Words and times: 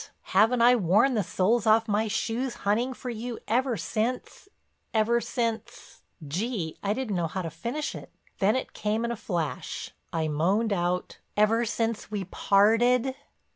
Haven't 0.33 0.63
I 0.63 0.75
worn 0.75 1.13
the 1.13 1.21
soles 1.23 1.67
off 1.67 1.87
my 1.87 2.07
shoes 2.07 2.55
hunting 2.65 2.91
for 2.91 3.11
you 3.11 3.37
ever 3.47 3.77
since, 3.77 4.49
ever 4.95 5.21
since—" 5.21 6.01
Gee, 6.27 6.75
I 6.81 6.91
didn't 6.93 7.15
know 7.15 7.27
how 7.27 7.43
to 7.43 7.51
finish 7.51 7.93
it, 7.93 8.11
then 8.39 8.55
it 8.55 8.73
came 8.73 9.05
in 9.05 9.11
a 9.11 9.15
flash. 9.15 9.91
I 10.11 10.27
moaned 10.27 10.73
out, 10.73 11.19
"ever 11.37 11.65
since 11.65 12.09
we 12.09 12.23
parted." 12.23 13.13